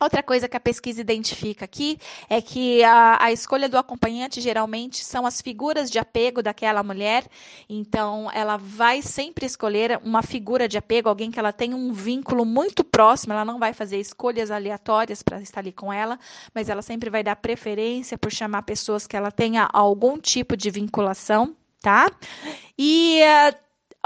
Outra 0.00 0.22
coisa 0.22 0.48
que 0.48 0.56
a 0.56 0.60
pesquisa 0.60 1.02
identifica 1.02 1.66
aqui 1.66 1.98
é 2.26 2.40
que 2.40 2.82
a, 2.82 3.22
a, 3.22 3.32
escolha 3.32 3.68
do 3.68 3.76
acompanhante 3.76 4.40
geralmente 4.40 5.04
são 5.04 5.26
as 5.26 5.42
figuras 5.42 5.90
de 5.90 5.98
apego 5.98 6.42
daquela 6.42 6.82
mulher. 6.82 7.26
Então, 7.68 8.30
ela 8.32 8.56
vai 8.56 9.02
sempre 9.02 9.44
escolher 9.44 10.00
uma 10.02 10.22
figura 10.22 10.66
de 10.66 10.78
apego, 10.78 11.10
alguém 11.10 11.30
que 11.30 11.38
ela 11.38 11.52
tem 11.52 11.74
um 11.74 11.92
vínculo 11.92 12.46
muito 12.46 12.82
próximo. 12.82 13.34
Ela 13.34 13.44
não 13.44 13.58
vai 13.58 13.74
fazer 13.74 14.00
escolhas 14.00 14.50
aleatórias 14.50 15.22
para 15.22 15.38
estar 15.42 15.60
ali 15.60 15.70
com 15.70 15.92
ela, 15.92 16.18
mas 16.54 16.70
ela 16.70 16.80
sempre 16.80 17.10
vai 17.10 17.22
dar 17.22 17.36
preferência 17.36 18.16
por 18.16 18.32
chamar 18.32 18.62
pessoas 18.62 19.06
que 19.06 19.18
ela 19.18 19.30
tenha 19.30 19.68
algum 19.70 20.18
tipo 20.18 20.56
de 20.56 20.70
vinculação, 20.70 21.54
tá? 21.82 22.10
E 22.78 23.20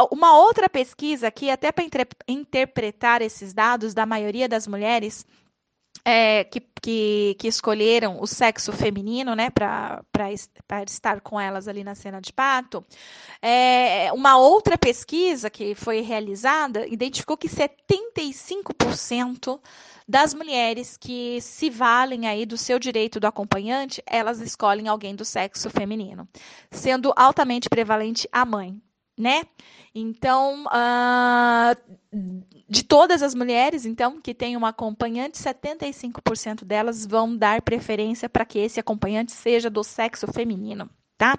uh, 0.00 0.08
uma 0.10 0.36
outra 0.38 0.68
pesquisa 0.68 1.28
aqui, 1.28 1.50
até 1.50 1.70
para 1.70 1.84
interpretar 2.26 3.22
esses 3.22 3.52
dados 3.52 3.94
da 3.94 4.04
maioria 4.04 4.48
das 4.48 4.66
mulheres 4.66 5.24
é, 6.04 6.44
que, 6.44 6.60
que, 6.60 7.34
que, 7.38 7.48
escolheram 7.48 8.20
o 8.20 8.26
sexo 8.26 8.70
feminino, 8.72 9.34
né, 9.34 9.48
para 9.50 10.04
estar 10.86 11.22
com 11.22 11.40
elas 11.40 11.66
ali 11.66 11.82
na 11.82 11.94
cena 11.94 12.20
de 12.20 12.30
pato, 12.32 12.84
é, 13.40 14.12
uma 14.12 14.36
outra 14.36 14.76
pesquisa 14.76 15.48
que 15.48 15.74
foi 15.74 16.02
realizada 16.02 16.86
identificou 16.86 17.38
que 17.38 17.48
75% 17.48 19.58
das 20.06 20.34
mulheres 20.34 20.98
que 20.98 21.40
se 21.40 21.70
valem 21.70 22.28
aí 22.28 22.44
do 22.44 22.58
seu 22.58 22.78
direito 22.78 23.18
do 23.18 23.26
acompanhante, 23.26 24.02
elas 24.06 24.38
escolhem 24.40 24.88
alguém 24.88 25.14
do 25.14 25.24
sexo 25.24 25.70
feminino, 25.70 26.28
sendo 26.70 27.14
altamente 27.16 27.70
prevalente 27.70 28.28
a 28.30 28.44
mãe 28.44 28.78
né? 29.16 29.42
Então, 29.94 30.64
uh, 30.64 31.94
de 32.68 32.82
todas 32.82 33.22
as 33.22 33.34
mulheres, 33.34 33.86
então, 33.86 34.20
que 34.20 34.34
têm 34.34 34.56
uma 34.56 34.70
acompanhante, 34.70 35.38
75% 35.38 36.64
delas 36.64 37.06
vão 37.06 37.36
dar 37.36 37.62
preferência 37.62 38.28
para 38.28 38.44
que 38.44 38.58
esse 38.58 38.80
acompanhante 38.80 39.32
seja 39.32 39.70
do 39.70 39.84
sexo 39.84 40.26
feminino, 40.32 40.90
tá? 41.16 41.38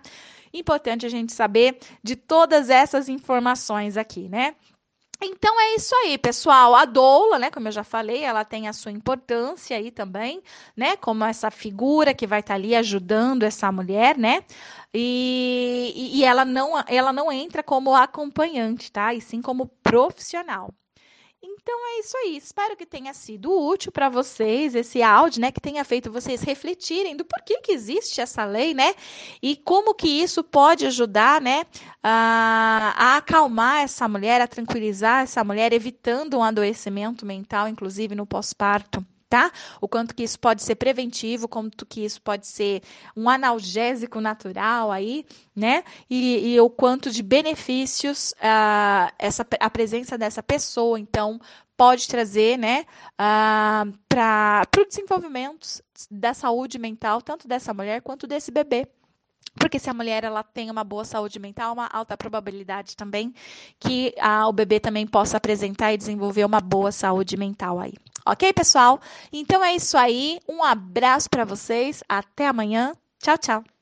Importante 0.53 1.05
a 1.05 1.09
gente 1.09 1.33
saber 1.33 1.77
de 2.01 2.15
todas 2.15 2.69
essas 2.69 3.09
informações 3.09 3.97
aqui, 3.97 4.29
né? 4.29 4.55
Então 5.21 5.60
é 5.60 5.75
isso 5.75 5.95
aí, 5.95 6.17
pessoal. 6.17 6.75
A 6.75 6.86
doula, 6.86 7.39
né, 7.39 7.49
como 7.49 7.67
eu 7.67 7.71
já 7.71 7.84
falei, 7.84 8.23
ela 8.23 8.43
tem 8.45 8.67
a 8.67 8.73
sua 8.73 8.91
importância 8.91 9.75
aí 9.78 9.89
também, 9.91 10.41
né, 10.75 10.95
como 10.97 11.23
essa 11.23 11.49
figura 11.49 12.13
que 12.13 12.28
vai 12.28 12.41
estar 12.41 12.54
tá 12.54 12.56
ali 12.56 12.75
ajudando 12.75 13.43
essa 13.43 13.71
mulher, 13.71 14.17
né? 14.17 14.43
E, 14.93 16.12
e 16.19 16.23
ela 16.23 16.45
não 16.45 16.73
ela 16.88 17.12
não 17.13 17.32
entra 17.32 17.63
como 17.63 17.95
acompanhante, 17.95 18.91
tá? 18.91 19.13
E 19.13 19.21
sim 19.21 19.41
como 19.41 19.67
profissional. 19.84 20.73
Então 21.47 21.88
é 21.88 21.99
isso 21.99 22.17
aí. 22.17 22.38
Espero 22.38 22.75
que 22.75 22.86
tenha 22.86 23.13
sido 23.13 23.51
útil 23.51 23.91
para 23.91 24.10
vocês 24.10 24.73
esse 24.73 25.03
áudio, 25.03 25.41
né? 25.41 25.51
Que 25.51 25.62
tenha 25.62 25.84
feito 25.86 26.12
vocês 26.12 26.41
refletirem 26.41 27.15
do 27.15 27.23
porquê 27.23 27.60
que 27.62 27.71
existe 27.71 28.19
essa 28.19 28.43
lei, 28.45 28.73
né? 28.73 28.95
E 29.41 29.55
como 29.55 29.93
que 29.93 30.08
isso 30.08 30.43
pode 30.43 30.86
ajudar, 30.88 31.39
né? 31.39 31.65
A, 32.01 32.93
a 32.97 33.17
acalmar 33.17 33.84
essa 33.84 34.08
mulher, 34.08 34.41
a 34.41 34.47
tranquilizar 34.47 35.23
essa 35.23 35.43
mulher, 35.43 35.71
evitando 35.71 36.38
um 36.38 36.43
adoecimento 36.43 37.25
mental, 37.25 37.67
inclusive 37.67 38.15
no 38.15 38.25
pós-parto 38.25 39.05
tá? 39.36 39.52
O 39.82 39.88
quanto 39.88 40.15
que 40.15 40.24
isso 40.24 40.39
pode 40.39 40.63
ser 40.63 40.76
preventivo, 40.76 41.45
quanto 41.45 41.86
que 41.86 42.06
isso 42.06 42.21
pode 42.21 42.48
ser 42.48 42.82
um 43.17 43.30
analgésico 43.30 44.21
natural 44.21 44.93
aí, 44.93 45.26
né? 45.54 45.84
E, 46.10 46.54
e 46.54 46.62
o 46.62 46.69
quanto 46.69 47.12
de 47.12 47.21
benefícios 47.21 48.32
uh, 48.38 49.12
essa, 49.19 49.45
a 49.60 49.69
presença 49.69 50.17
dessa 50.17 50.41
pessoa, 50.41 50.98
então, 50.98 51.38
pode 51.76 52.08
trazer, 52.08 52.58
né, 52.58 52.86
uh, 53.19 53.91
para 54.08 54.65
o 54.78 54.86
desenvolvimento 54.86 55.67
da 56.10 56.34
saúde 56.34 56.80
mental, 56.80 57.21
tanto 57.21 57.45
dessa 57.45 57.74
mulher 57.74 58.02
quanto 58.02 58.26
desse 58.26 58.52
bebê. 58.52 58.88
Porque 59.60 59.80
se 59.80 59.89
a 59.89 59.93
mulher 59.93 60.24
ela 60.24 60.43
tem 60.43 60.71
uma 60.71 60.84
boa 60.86 61.04
saúde 61.04 61.39
mental, 61.39 61.74
uma 61.74 61.88
alta 61.88 62.15
probabilidade 62.15 62.95
também 62.95 63.34
que 63.80 64.13
ah, 64.19 64.48
o 64.48 64.54
bebê 64.54 64.80
também 64.80 65.06
possa 65.06 65.36
apresentar 65.36 65.93
e 65.93 65.98
desenvolver 65.98 66.45
uma 66.45 66.62
boa 66.62 66.91
saúde 66.91 67.36
mental 67.36 67.80
aí. 67.80 67.93
Ok, 68.25 68.51
pessoal? 68.53 68.99
Então 69.31 69.63
é 69.63 69.75
isso 69.75 69.97
aí. 69.97 70.39
Um 70.49 70.63
abraço 70.63 71.29
para 71.29 71.45
vocês. 71.45 72.03
Até 72.09 72.47
amanhã. 72.47 72.95
Tchau, 73.19 73.38
tchau. 73.38 73.74